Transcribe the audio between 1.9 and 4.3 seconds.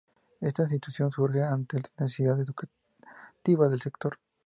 necesidad educativa del sector.